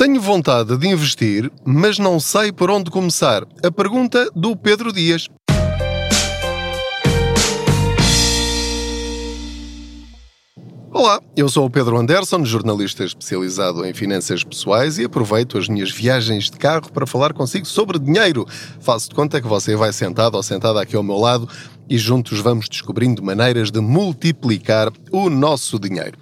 [0.00, 3.46] Tenho vontade de investir, mas não sei por onde começar.
[3.62, 5.28] A pergunta do Pedro Dias.
[10.90, 15.90] Olá, eu sou o Pedro Anderson, jornalista especializado em finanças pessoais e aproveito as minhas
[15.90, 18.46] viagens de carro para falar consigo sobre dinheiro.
[18.80, 21.46] Faço de conta que você vai sentado ou sentada aqui ao meu lado
[21.90, 26.16] e juntos vamos descobrindo maneiras de multiplicar o nosso dinheiro.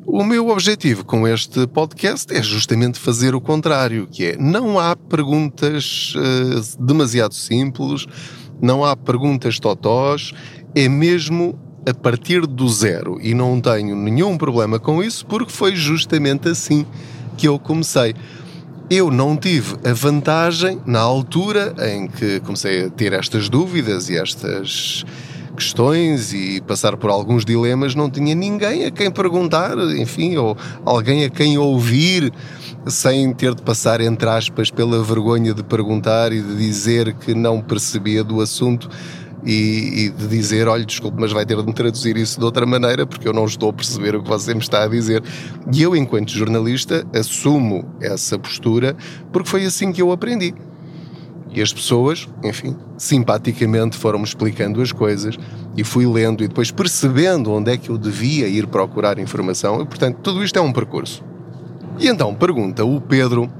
[0.05, 4.95] O meu objetivo com este podcast é justamente fazer o contrário, que é não há
[4.95, 8.07] perguntas uh, demasiado simples,
[8.61, 10.33] não há perguntas totós,
[10.75, 13.19] é mesmo a partir do zero.
[13.21, 16.85] E não tenho nenhum problema com isso, porque foi justamente assim
[17.37, 18.13] que eu comecei.
[18.89, 24.17] Eu não tive a vantagem, na altura em que comecei a ter estas dúvidas e
[24.17, 25.05] estas
[25.59, 31.25] questões e passar por alguns dilemas, não tinha ninguém a quem perguntar, enfim, ou alguém
[31.25, 32.31] a quem ouvir
[32.87, 37.61] sem ter de passar, entre aspas, pela vergonha de perguntar e de dizer que não
[37.61, 38.89] percebia do assunto
[39.45, 42.65] e, e, de dizer: olha, desculpe, mas vai ter de me traduzir isso de outra
[42.65, 45.21] maneira porque eu não estou a perceber o que você me está a dizer.
[45.73, 48.95] E eu, enquanto jornalista, assumo essa postura
[49.31, 50.53] porque foi assim que eu aprendi.
[51.51, 55.35] E as pessoas, enfim, simpaticamente foram-me explicando as coisas
[55.75, 59.81] e fui lendo e depois percebendo onde é que eu devia ir procurar informação.
[59.81, 61.23] E, portanto, tudo isto é um percurso.
[61.97, 63.51] E então pergunta o Pedro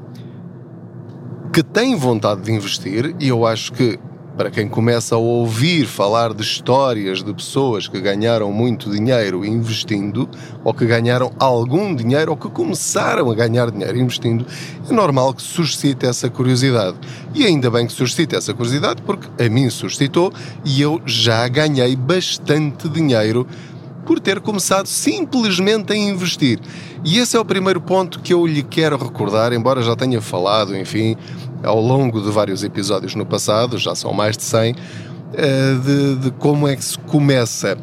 [1.52, 4.00] que tem vontade de investir, e eu acho que
[4.40, 10.30] para quem começa a ouvir falar de histórias de pessoas que ganharam muito dinheiro investindo,
[10.64, 14.46] ou que ganharam algum dinheiro, ou que começaram a ganhar dinheiro investindo,
[14.90, 16.96] é normal que suscite essa curiosidade.
[17.36, 20.32] E ainda bem que suscite essa curiosidade, porque a mim suscitou
[20.64, 23.46] e eu já ganhei bastante dinheiro
[24.06, 26.60] por ter começado simplesmente a investir.
[27.04, 30.76] E esse é o primeiro ponto que eu lhe quero recordar, embora já tenha falado,
[30.76, 31.18] enfim,
[31.64, 34.76] ao longo de vários episódios no passado, já são mais de 100,
[35.34, 37.78] eh, de, de como é que se começa.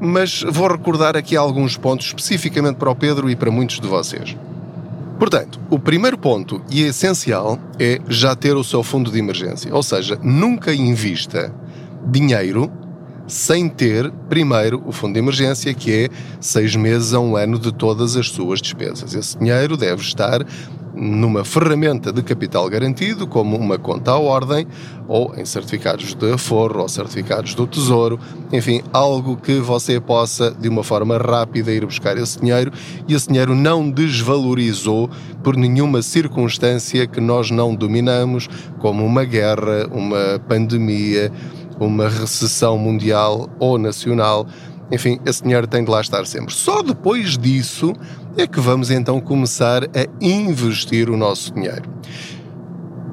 [0.00, 4.36] Mas vou recordar aqui alguns pontos especificamente para o Pedro e para muitos de vocês.
[5.18, 9.82] Portanto, o primeiro ponto e essencial é já ter o seu fundo de emergência, ou
[9.82, 11.54] seja, nunca invista
[12.04, 12.70] dinheiro
[13.26, 16.08] sem ter, primeiro, o fundo de emergência, que é
[16.40, 19.14] seis meses a um ano de todas as suas despesas.
[19.14, 20.44] Esse dinheiro deve estar
[21.02, 24.66] numa ferramenta de capital garantido, como uma conta à ordem,
[25.08, 28.20] ou em certificados de aforro, ou certificados do Tesouro,
[28.52, 32.70] enfim, algo que você possa, de uma forma rápida, ir buscar esse dinheiro
[33.08, 35.10] e esse dinheiro não desvalorizou
[35.42, 41.32] por nenhuma circunstância que nós não dominamos, como uma guerra, uma pandemia
[41.84, 44.46] uma recessão mundial ou nacional.
[44.92, 46.52] Enfim, esse dinheiro tem de lá estar sempre.
[46.52, 47.94] Só depois disso
[48.36, 51.90] é que vamos então começar a investir o nosso dinheiro.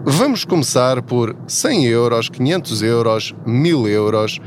[0.03, 4.39] Vamos começar por 100 euros, 500 euros, 1000 euros.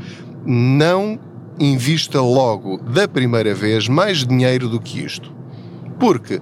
[0.45, 1.19] Não
[1.59, 5.33] invista logo, da primeira vez, mais dinheiro do que isto.
[5.99, 6.39] Porque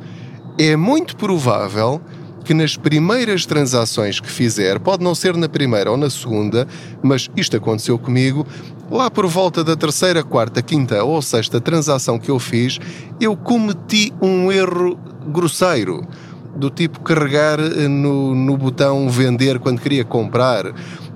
[0.58, 2.02] é muito provável
[2.44, 6.68] que nas primeiras transações que fizer, pode não ser na primeira ou na segunda,
[7.02, 8.46] mas isto aconteceu comigo,
[8.90, 12.80] lá por volta da terceira, quarta, quinta ou sexta transação que eu fiz,
[13.20, 14.98] eu cometi um erro
[15.28, 16.06] grosseiro.
[16.56, 20.66] Do tipo carregar eh, no, no botão vender quando queria comprar,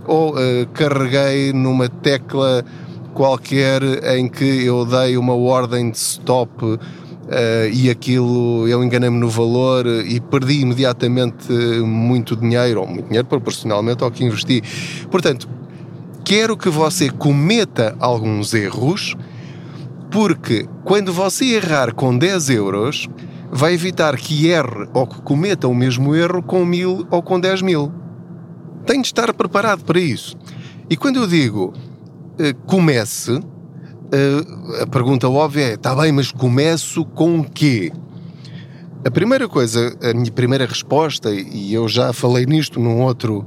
[0.08, 2.64] ou uh, carreguei numa tecla
[3.14, 3.82] qualquer
[4.18, 6.80] em que eu dei uma ordem de stop
[7.26, 11.52] Uh, e aquilo eu enganei-me no valor e perdi imediatamente
[11.84, 14.62] muito dinheiro, ou muito dinheiro proporcionalmente ao que investi.
[15.10, 15.50] Portanto,
[16.24, 19.16] quero que você cometa alguns erros,
[20.12, 23.10] porque quando você errar com 10 euros,
[23.52, 27.62] vai evitar que erre ou que cometa o mesmo erro com mil ou com 10
[27.62, 27.92] mil.
[28.86, 30.38] Tem de estar preparado para isso.
[30.90, 31.74] E quando eu digo
[32.40, 33.40] uh, comece,
[34.14, 37.92] uh, a pergunta óbvia é: está bem, mas começo com o quê?
[39.06, 43.46] A primeira coisa, a minha primeira resposta, e eu já falei nisto num outro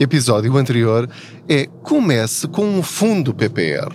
[0.00, 1.08] episódio anterior,
[1.48, 3.92] é comece com um fundo PPR.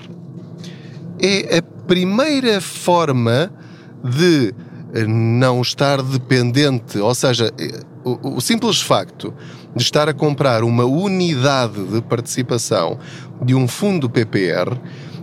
[1.22, 3.52] É a primeira forma
[4.04, 4.54] de
[5.08, 7.52] não estar dependente, ou seja,
[8.04, 9.34] o, o, simples facto
[9.76, 13.00] de estar a comprar uma unidade de participação
[13.42, 14.78] de um fundo PPR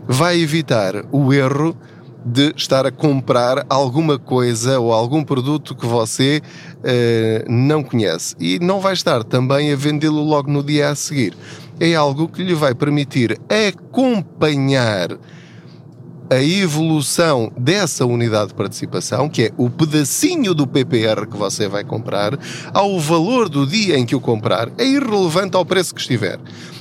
[0.08, 1.76] vai evitar o erro
[2.24, 6.42] de estar a comprar alguma coisa ou algum produto que você
[6.78, 11.34] uh, não conhece e não vai estar também a vendê-lo logo no dia a seguir.
[11.78, 15.10] É algo que lhe vai permitir acompanhar
[16.30, 21.84] a evolução dessa unidade de participação, que é o pedacinho do PPR que você vai
[21.84, 22.38] comprar,
[22.72, 26.38] ao valor do dia em que o comprar, é irrelevante ao preço que estiver.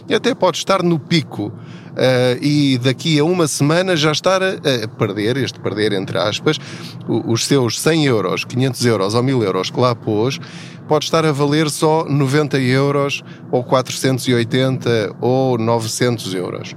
[0.09, 4.49] E até pode estar no pico uh, e daqui a uma semana já estar a,
[4.49, 6.57] a, perder, este perder entre aspas,
[7.07, 10.39] os seus 100 euros, 500 euros ou 1000 euros que lá pôs,
[10.87, 16.75] pode estar a valer só 90 euros ou 480 ou 900 euros.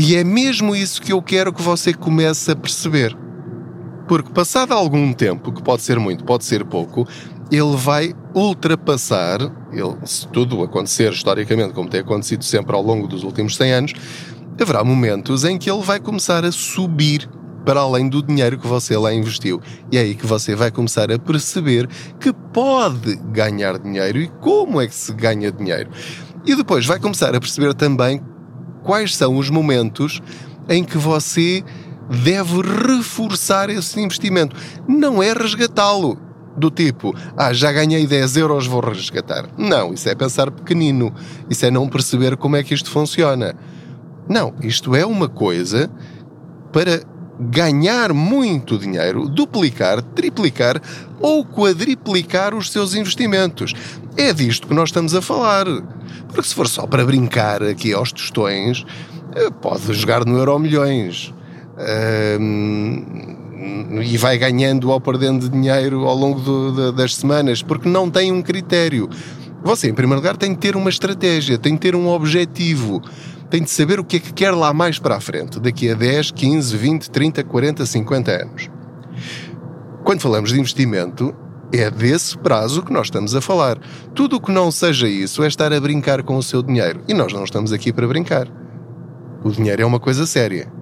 [0.00, 3.18] E é mesmo isso que eu quero que você comece a perceber.
[4.06, 7.04] Porque passado algum tempo, que pode ser muito, pode ser pouco,
[7.50, 9.40] ele vai ultrapassar,
[9.72, 13.92] ele, se tudo acontecer historicamente, como tem acontecido sempre ao longo dos últimos 100 anos,
[14.60, 17.28] haverá momentos em que ele vai começar a subir
[17.64, 19.60] para além do dinheiro que você lá investiu.
[19.90, 21.88] E é aí que você vai começar a perceber
[22.20, 25.90] que pode ganhar dinheiro e como é que se ganha dinheiro.
[26.46, 28.22] E depois vai começar a perceber também
[28.88, 30.22] quais são os momentos
[30.66, 31.62] em que você
[32.24, 34.56] deve reforçar esse investimento.
[34.88, 36.18] Não é resgatá-lo.
[36.56, 39.44] Do tipo, ah, já ganhei 10 euros, vou resgatar.
[39.58, 41.14] Não, isso é pensar pequenino.
[41.50, 43.54] Isso é não perceber como é que isto funciona.
[44.26, 45.90] Não, isto é uma coisa
[46.72, 47.02] para
[47.38, 50.80] ganhar muito dinheiro, duplicar, triplicar
[51.20, 53.74] ou quadriplicar os seus investimentos.
[54.16, 55.66] É disto que nós estamos a falar.
[56.26, 58.84] Porque se for só para brincar aqui aos tostões,
[59.34, 61.32] eh, pode jogar no Euro Milhões.
[62.40, 63.36] Um,
[64.02, 68.42] e vai ganhando ou perdendo dinheiro ao longo do, das semanas, porque não tem um
[68.42, 69.08] critério.
[69.62, 73.02] Você, em primeiro lugar, tem que ter uma estratégia, tem que ter um objetivo
[73.50, 75.94] tem de saber o que é que quer lá mais para a frente, daqui a
[75.94, 78.70] 10, 15, 20, 30, 40, 50 anos.
[80.04, 81.34] Quando falamos de investimento,
[81.72, 83.78] é desse prazo que nós estamos a falar.
[84.14, 87.02] Tudo o que não seja isso é estar a brincar com o seu dinheiro.
[87.06, 88.48] E nós não estamos aqui para brincar.
[89.44, 90.72] O dinheiro é uma coisa séria.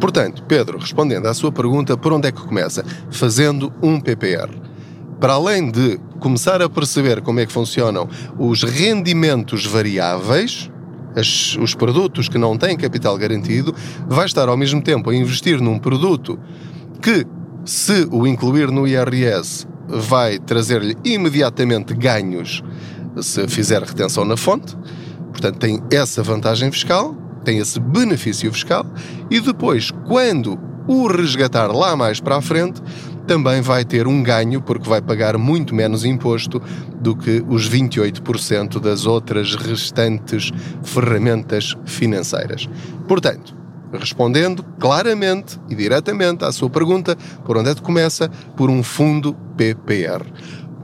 [0.00, 2.84] Portanto, Pedro, respondendo à sua pergunta, por onde é que começa?
[3.10, 4.50] Fazendo um PPR.
[5.18, 10.70] Para além de começar a perceber como é que funcionam os rendimentos variáveis,
[11.14, 13.74] as, os produtos que não têm capital garantido,
[14.06, 16.38] vai estar ao mesmo tempo a investir num produto
[17.00, 17.26] que,
[17.64, 22.62] se o incluir no IRS, vai trazer-lhe imediatamente ganhos
[23.20, 24.76] se fizer retenção na fonte.
[25.32, 27.14] Portanto, tem essa vantagem fiscal,
[27.44, 28.84] tem esse benefício fiscal,
[29.30, 32.80] e depois, quando o resgatar lá mais para a frente,
[33.30, 36.60] também vai ter um ganho porque vai pagar muito menos imposto
[37.00, 40.50] do que os 28% das outras restantes
[40.82, 42.68] ferramentas financeiras.
[43.06, 43.56] Portanto,
[43.92, 48.28] respondendo claramente e diretamente à sua pergunta, por onde é que começa?
[48.56, 50.26] Por um fundo PPR.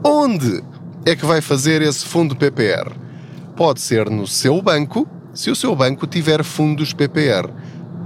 [0.01, 0.63] Onde
[1.05, 2.93] é que vai fazer esse fundo PPR?
[3.57, 7.49] Pode ser no seu banco, se o seu banco tiver fundos PPR.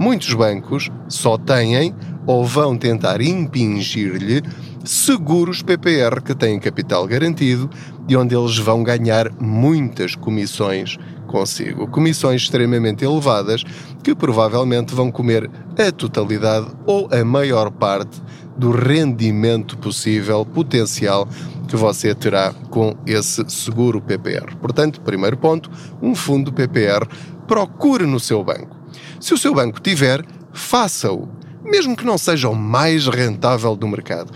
[0.00, 1.94] Muitos bancos só têm
[2.26, 4.42] ou vão tentar impingir-lhe
[4.84, 7.70] seguros PPR que têm capital garantido
[8.08, 11.86] e onde eles vão ganhar muitas comissões consigo.
[11.88, 13.64] Comissões extremamente elevadas
[14.02, 18.20] que provavelmente vão comer a totalidade ou a maior parte
[18.56, 21.26] do rendimento possível, potencial,
[21.66, 24.54] que você terá com esse seguro PPR.
[24.60, 25.70] Portanto, primeiro ponto,
[26.02, 27.06] um fundo PPR,
[27.46, 28.76] procure no seu banco.
[29.18, 31.28] Se o seu banco tiver, faça-o,
[31.72, 34.30] mesmo que não seja o mais rentável do mercado.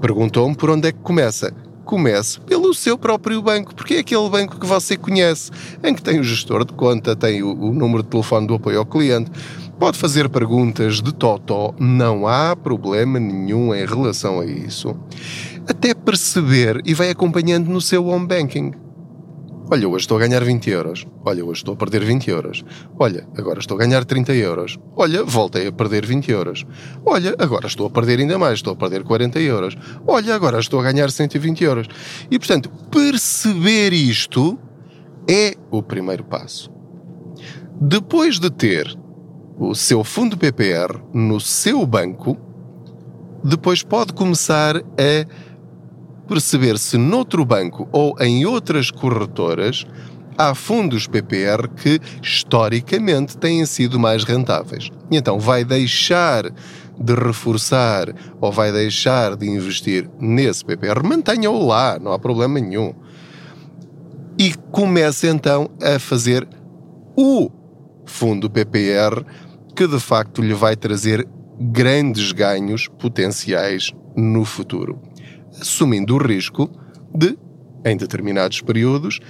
[0.00, 1.52] Perguntou-me por onde é que começa
[1.84, 5.50] comece pelo seu próprio banco, porque é aquele banco que você conhece,
[5.82, 8.78] em que tem o gestor de conta, tem o, o número de telefone do apoio
[8.78, 9.30] ao cliente,
[9.78, 14.96] pode fazer perguntas de totó, não há problema nenhum em relação a isso.
[15.68, 18.72] Até perceber e vai acompanhando no seu home banking.
[19.70, 21.06] Olha, hoje estou a ganhar 20 euros.
[21.24, 22.62] Olha, hoje estou a perder 20 euros.
[22.98, 24.78] Olha, agora estou a ganhar 30 euros.
[24.94, 26.66] Olha, voltei a perder 20 euros.
[27.04, 29.74] Olha, agora estou a perder ainda mais, estou a perder 40 euros.
[30.06, 31.88] Olha, agora estou a ganhar 120 euros.
[32.30, 34.58] E portanto, perceber isto
[35.28, 36.70] é o primeiro passo.
[37.80, 38.94] Depois de ter
[39.58, 42.36] o seu fundo PPR no seu banco,
[43.42, 45.43] depois pode começar a
[46.26, 49.86] perceber se noutro banco ou em outras corretoras
[50.36, 54.90] há fundos PPR que historicamente têm sido mais rentáveis.
[55.10, 56.50] E então vai deixar
[56.98, 62.94] de reforçar ou vai deixar de investir nesse PPR, mantenha-o lá, não há problema nenhum.
[64.38, 66.46] E comece então a fazer
[67.16, 67.50] o
[68.04, 69.24] fundo PPR
[69.76, 71.26] que de facto lhe vai trazer
[71.60, 75.00] grandes ganhos potenciais no futuro
[75.60, 76.70] assumindo o risco
[77.14, 77.38] de,
[77.84, 79.20] em determinados períodos,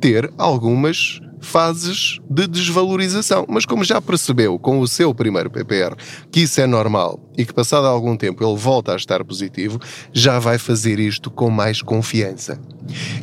[0.00, 3.44] ter algumas fases de desvalorização.
[3.48, 5.94] Mas como já percebeu com o seu primeiro PPR
[6.30, 9.78] que isso é normal e que passado algum tempo ele volta a estar positivo,
[10.12, 12.60] já vai fazer isto com mais confiança.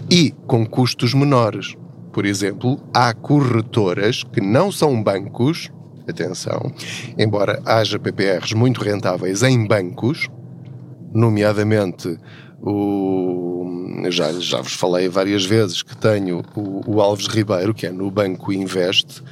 [0.09, 1.75] E com custos menores.
[2.11, 5.71] Por exemplo, há corretoras que não são bancos,
[6.07, 6.73] atenção,
[7.17, 10.27] embora haja PPRs muito rentáveis em bancos,
[11.13, 12.17] nomeadamente
[12.61, 17.91] o, já, já vos falei várias vezes que tenho o, o Alves Ribeiro, que é
[17.91, 19.23] no Banco Invest.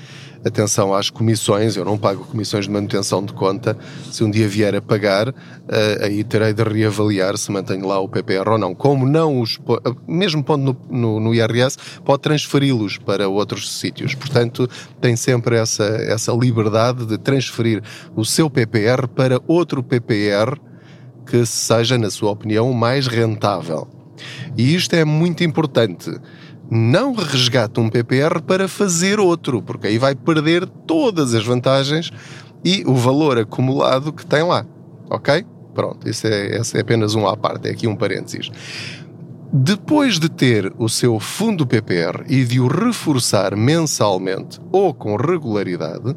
[0.46, 3.78] Atenção às comissões, eu não pago comissões de manutenção de conta.
[4.12, 5.34] Se um dia vier a pagar, uh,
[6.02, 8.74] aí terei de reavaliar se mantenho lá o PPR ou não.
[8.74, 9.60] Como não os.
[10.08, 14.14] Mesmo pondo no, no, no IRS, pode transferi-los para outros sítios.
[14.14, 14.70] Portanto,
[15.02, 17.82] tem sempre essa, essa liberdade de transferir
[18.16, 20.58] o seu PPR para outro PPR
[21.30, 23.88] que seja, na sua opinião, mais rentável.
[24.58, 26.10] E isto é muito importante.
[26.70, 32.12] Não resgate um PPR para fazer outro, porque aí vai perder todas as vantagens
[32.64, 34.66] e o valor acumulado que tem lá.
[35.10, 35.46] Ok?
[35.74, 38.50] Pronto, isso é, é apenas um à parte, é aqui um parênteses.
[39.54, 46.16] Depois de ter o seu fundo PPR e de o reforçar mensalmente ou com regularidade,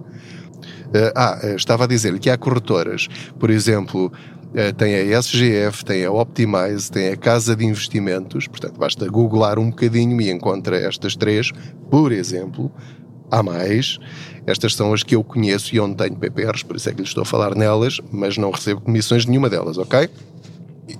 [0.92, 3.06] eh, ah, estava a dizer-lhe que há corretoras,
[3.38, 4.39] por exemplo, eh,
[4.76, 9.70] tem a SGF, tem a Optimize, tem a Casa de Investimentos, portanto basta googlar um
[9.70, 11.52] bocadinho e encontra estas três,
[11.90, 12.70] por exemplo,
[13.30, 13.98] há mais.
[14.46, 17.06] Estas são as que eu conheço e onde tenho PPRs, por isso é que lhe
[17.06, 20.08] estou a falar nelas, mas não recebo comissões nenhuma delas, ok?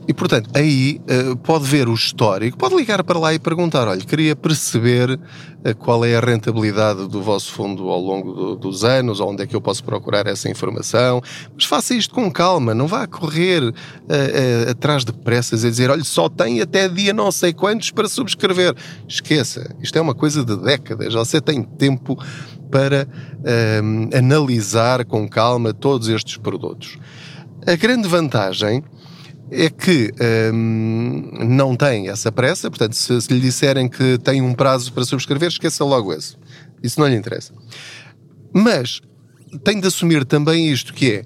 [0.06, 4.00] E, portanto, aí uh, pode ver o histórico, pode ligar para lá e perguntar: olha,
[4.00, 9.20] queria perceber uh, qual é a rentabilidade do vosso fundo ao longo do, dos anos,
[9.20, 11.22] onde é que eu posso procurar essa informação.
[11.54, 16.04] Mas faça isto com calma, não vá correr uh, atrás de pressas e dizer: olha,
[16.04, 18.74] só tem até dia não sei quantos para subscrever.
[19.08, 22.18] Esqueça, isto é uma coisa de décadas, você tem tempo
[22.70, 23.08] para
[24.16, 26.98] analisar com calma todos estes produtos.
[27.66, 28.82] A grande vantagem
[29.50, 30.12] é que
[30.52, 35.04] hum, não tem essa pressa, portanto, se, se, lhe disserem que tem um prazo para
[35.04, 36.36] subscrever, esqueça logo esse.
[36.82, 37.52] Isso não lhe interessa.
[38.52, 39.00] Mas
[39.64, 41.24] tem de assumir também isto, que é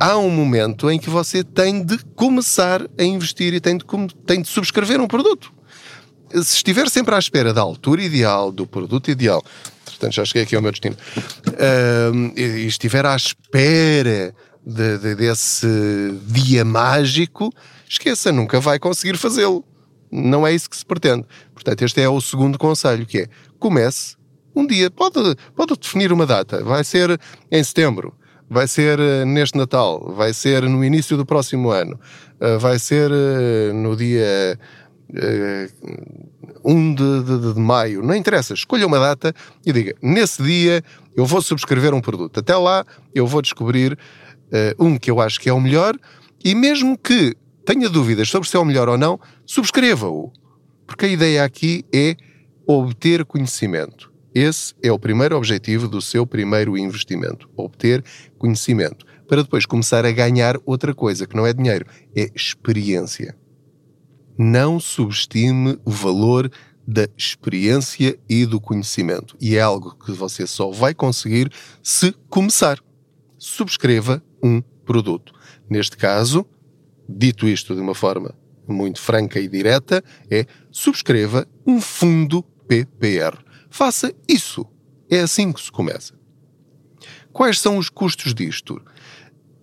[0.00, 3.84] há um momento em que você tem de começar a investir e tem de,
[4.26, 5.52] tem de subscrever um produto.
[6.32, 9.44] Se estiver sempre à espera da altura ideal, do produto ideal,
[9.84, 10.96] portanto já cheguei aqui ao meu destino,
[12.14, 15.66] hum, e estiver à espera de, de, desse
[16.26, 17.52] dia mágico,
[17.88, 19.64] esqueça, nunca vai conseguir fazê-lo.
[20.10, 21.24] Não é isso que se pretende.
[21.54, 23.26] Portanto, este é o segundo conselho, que é
[23.58, 24.16] comece
[24.54, 25.18] um dia, pode,
[25.56, 27.18] pode definir uma data, vai ser
[27.50, 28.14] em setembro,
[28.48, 31.98] vai ser eh, neste Natal, vai ser no início do próximo ano,
[32.38, 34.58] eh, vai ser eh, no dia
[36.64, 40.82] 1 de, de, de, maio, não interessa, escolha uma data e diga: nesse dia
[41.16, 42.40] eu vou subscrever um produto.
[42.40, 43.98] Até lá eu vou descobrir
[44.52, 45.96] uh, um que eu acho que é o melhor,
[46.44, 50.32] e mesmo que tenha dúvidas sobre se é o melhor ou não, subscreva-o.
[50.86, 52.16] Porque a ideia aqui é
[52.66, 54.12] obter conhecimento.
[54.34, 58.04] Esse é o primeiro objetivo do seu primeiro investimento: obter
[58.38, 59.06] conhecimento.
[59.28, 63.36] Para depois começar a ganhar outra coisa, que não é dinheiro, é experiência.
[64.38, 66.50] Não subestime o valor
[66.86, 69.36] da experiência e do conhecimento.
[69.40, 71.50] E é algo que você só vai conseguir
[71.82, 72.78] se começar.
[73.38, 75.32] Subscreva um produto.
[75.68, 76.46] Neste caso,
[77.08, 78.34] dito isto de uma forma
[78.66, 83.38] muito franca e direta, é subscreva um fundo PPR.
[83.68, 84.66] Faça isso.
[85.10, 86.14] É assim que se começa.
[87.32, 88.80] Quais são os custos disto?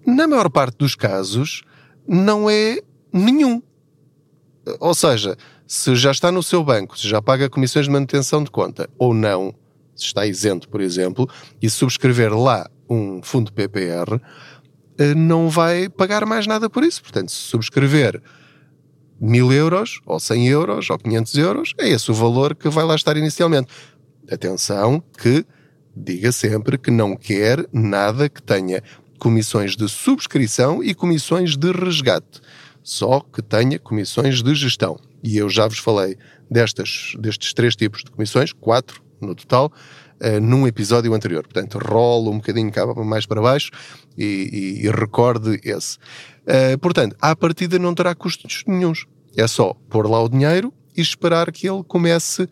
[0.05, 1.63] Na maior parte dos casos,
[2.07, 2.79] não é
[3.11, 3.61] nenhum.
[4.79, 8.51] Ou seja, se já está no seu banco, se já paga comissões de manutenção de
[8.51, 9.53] conta ou não,
[9.95, 11.27] se está isento, por exemplo,
[11.61, 14.19] e subscrever lá um fundo PPR,
[15.15, 17.01] não vai pagar mais nada por isso.
[17.01, 18.21] Portanto, se subscrever
[19.19, 22.95] mil euros, ou 100 euros, ou 500 euros, é esse o valor que vai lá
[22.95, 23.67] estar inicialmente.
[24.31, 25.45] Atenção que
[25.95, 28.81] diga sempre que não quer nada que tenha
[29.17, 32.41] comissões de subscrição e comissões de resgate.
[32.81, 36.17] Só que tenha comissões de gestão e eu já vos falei
[36.49, 39.71] destas, destes três tipos de comissões, quatro no total,
[40.21, 41.43] uh, num episódio anterior.
[41.43, 43.71] Portanto, rolo um bocadinho cá mais para baixo
[44.17, 44.23] e,
[44.81, 45.97] e, e recorde esse.
[46.45, 49.05] Uh, portanto, à partida não terá custos nenhums.
[49.35, 52.49] É só pôr lá o dinheiro e esperar que ele comece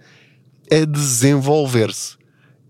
[0.71, 2.17] a desenvolver-se.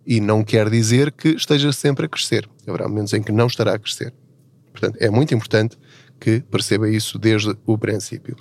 [0.05, 2.49] E não quer dizer que esteja sempre a crescer.
[2.65, 4.13] Haverá momentos em que não estará a crescer.
[4.71, 5.77] Portanto, é muito importante
[6.19, 8.35] que perceba isso desde o princípio.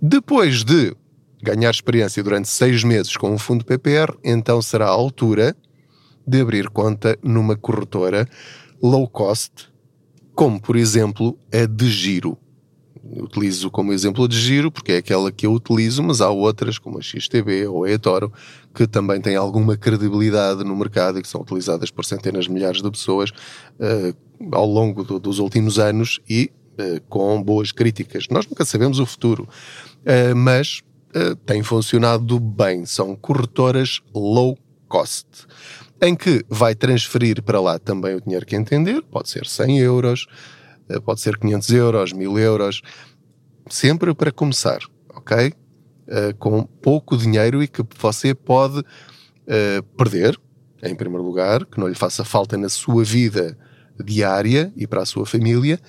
[0.00, 0.96] Depois de
[1.42, 5.54] ganhar experiência durante seis meses com um fundo PPR, então será a altura
[6.26, 8.28] de abrir conta numa corretora
[8.82, 9.68] low cost,
[10.34, 12.36] como por exemplo a de giro.
[13.16, 16.98] Utilizo como exemplo de giro porque é aquela que eu utilizo, mas há outras como
[16.98, 18.32] a XTB ou a eToro
[18.74, 22.80] que também têm alguma credibilidade no mercado e que são utilizadas por centenas de milhares
[22.80, 24.16] de pessoas uh,
[24.52, 28.26] ao longo do, dos últimos anos e uh, com boas críticas.
[28.30, 29.46] Nós nunca sabemos o futuro.
[30.00, 30.82] Uh, mas
[31.46, 32.84] tem funcionado bem.
[32.84, 35.26] São corretoras low cost,
[36.06, 40.26] em que vai transferir para lá também o dinheiro que entender, pode ser 100 euros,
[40.90, 42.82] uh, pode ser 500 euros, 1000 euros,
[43.68, 44.80] sempre para começar,
[45.14, 45.52] ok?
[46.38, 48.84] com pouco dinheiro e que você pode
[49.96, 50.38] perder,
[50.82, 53.56] em primeiro lugar, que não lhe faça falta na sua vida
[54.04, 55.80] diária e para a sua família,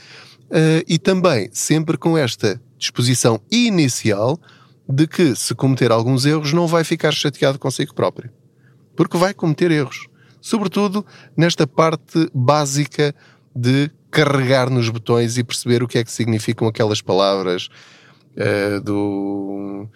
[0.88, 4.40] e também sempre com esta disposição inicial
[4.88, 8.32] de que, se cometer alguns erros, não vai ficar chateado consigo próprio.
[8.96, 10.08] Porque vai cometer erros.
[10.42, 11.06] Sobretudo
[11.36, 13.16] nesta parte básica
[13.56, 17.68] de carregar nos botões e perceber o que é que significam aquelas palavras
[18.38, 19.88] uh, do,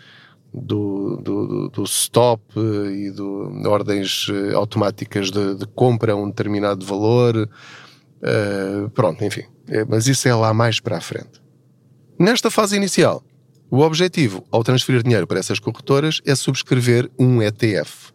[0.54, 6.28] do, do, do, stop e do, de ordens eh, automáticas de, de, compra a um
[6.28, 7.50] determinado valor.
[8.18, 9.44] Uh, pronto, enfim.
[9.88, 11.40] Mas isso é lá mais para a frente.
[12.18, 13.24] Nesta fase inicial,
[13.72, 18.12] o objetivo ao transferir dinheiro para essas corretoras é subscrever um ETF.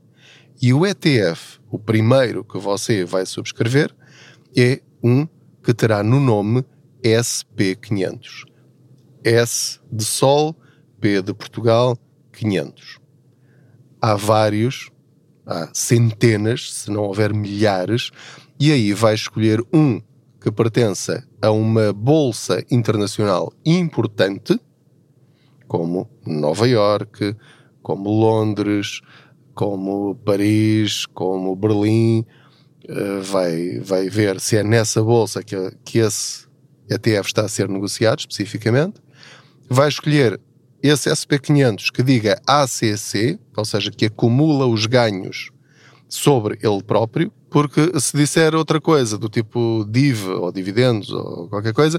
[0.61, 3.95] E o ETF, o primeiro que você vai subscrever,
[4.57, 5.27] é um
[5.63, 6.65] que terá no nome
[7.03, 8.45] SP500.
[9.25, 10.57] S de Sol,
[11.01, 11.99] P de Portugal,
[12.33, 12.99] 500.
[14.01, 14.91] Há vários,
[15.47, 18.11] há centenas, se não houver milhares,
[18.61, 20.01] e aí vai escolher um
[20.41, 24.61] que pertença a uma bolsa internacional importante,
[25.67, 27.35] como Nova York,
[27.83, 29.01] como Londres,
[29.55, 32.25] como Paris, como Berlim,
[32.89, 36.47] eh, vai, vai ver se é nessa bolsa que, que esse
[36.91, 39.01] ETF está a ser negociado especificamente,
[39.71, 40.41] vai escolher
[40.83, 45.51] esse SP500 que diga ACC, ou seja, que acumula os ganhos
[46.09, 51.73] sobre ele próprio, porque se disser outra coisa, do tipo DIV ou dividendos ou qualquer
[51.73, 51.99] coisa,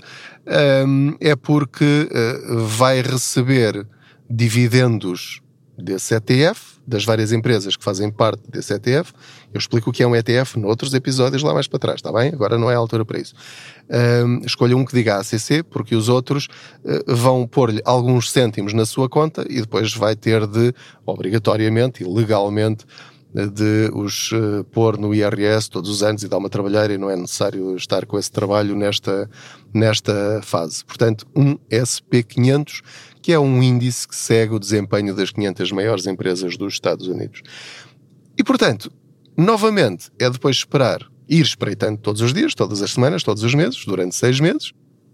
[0.85, 3.87] um, é porque uh, vai receber
[4.29, 5.41] dividendos
[5.77, 9.11] desse ETF, das várias empresas que fazem parte desse ETF.
[9.53, 12.29] Eu explico o que é um ETF noutros episódios lá mais para trás, está bem?
[12.33, 13.33] Agora não é a altura para isso.
[13.89, 16.47] Um, escolha um que diga ACC, porque os outros
[16.83, 20.73] uh, vão pôr-lhe alguns cêntimos na sua conta e depois vai ter de,
[21.05, 22.85] obrigatoriamente e legalmente,
[23.53, 27.09] de os uh, pôr no IRS todos os anos e dar uma trabalheira e não
[27.09, 29.29] é necessário estar com esse trabalho nesta,
[29.73, 30.85] nesta fase.
[30.85, 32.81] Portanto, um SP500,
[33.25, 37.41] que é um índice que segue o desempenho das 500 maiores empresas dos Estados Unidos.
[38.37, 38.91] E, portanto,
[39.35, 43.83] novamente, é depois esperar, ir espreitando todos os dias, todas as semanas, todos os meses,
[43.83, 44.73] durante seis meses,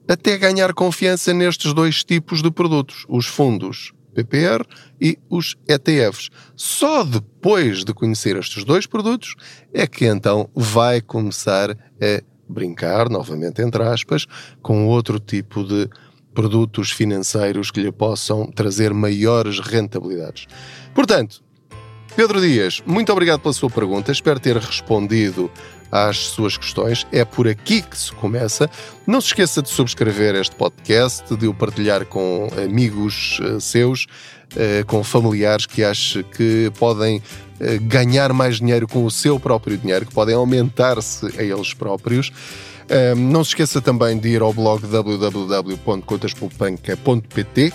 [0.09, 4.65] até ganhar confiança nestes dois tipos de produtos, os fundos PPR
[4.99, 6.29] e os ETFs.
[6.53, 9.35] Só depois de conhecer estes dois produtos
[9.73, 14.27] é que então vai começar a brincar, novamente entre aspas,
[14.61, 15.89] com outro tipo de
[16.33, 20.47] produtos financeiros que lhe possam trazer maiores rentabilidades.
[20.93, 21.43] Portanto,
[22.15, 24.11] Pedro Dias, muito obrigado pela sua pergunta.
[24.11, 25.49] Espero ter respondido
[25.91, 27.05] às suas questões.
[27.11, 28.69] É por aqui que se começa.
[29.05, 34.07] Não se esqueça de subscrever este podcast, de o partilhar com amigos uh, seus,
[34.53, 37.21] uh, com familiares que acha que podem uh,
[37.83, 42.31] ganhar mais dinheiro com o seu próprio dinheiro, que podem aumentar-se a eles próprios.
[43.15, 47.73] Não se esqueça também de ir ao blog www.contaspoupanca.pt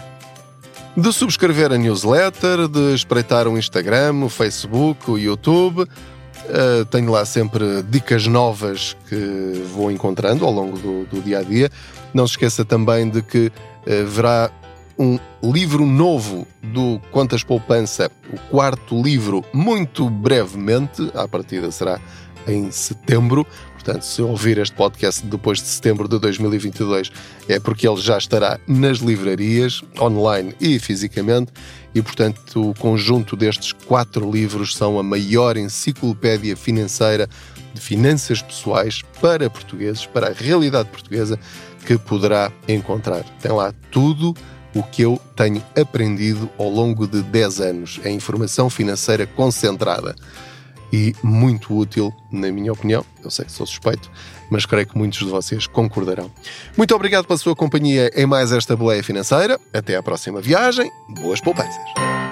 [0.97, 5.83] de subscrever a newsletter, de espreitar o Instagram, o Facebook, o YouTube.
[5.83, 11.43] Uh, tenho lá sempre dicas novas que vou encontrando ao longo do, do dia a
[11.43, 11.71] dia.
[12.15, 14.51] Não se esqueça também de que uh, verá
[14.99, 22.01] um livro novo do Quantas Poupança, o quarto livro, muito brevemente, à partida será
[22.49, 23.47] em setembro.
[23.87, 27.13] Portanto, se ouvir este podcast depois de setembro de 2022,
[27.49, 31.53] é porque ele já estará nas livrarias, online e fisicamente,
[31.95, 37.29] e, portanto, o conjunto destes quatro livros são a maior enciclopédia financeira
[37.73, 41.39] de finanças pessoais para portugueses, para a realidade portuguesa,
[41.87, 43.23] que poderá encontrar.
[43.41, 44.35] Tem lá tudo
[44.75, 48.01] o que eu tenho aprendido ao longo de 10 anos.
[48.03, 50.17] É informação financeira concentrada
[50.93, 53.05] e muito útil, na minha opinião.
[53.23, 54.11] Eu sei que sou suspeito,
[54.51, 56.31] mas creio que muitos de vocês concordarão.
[56.77, 59.59] Muito obrigado pela sua companhia em mais esta boleia financeira.
[59.73, 60.91] Até à próxima viagem.
[61.09, 62.26] Boas poupanças.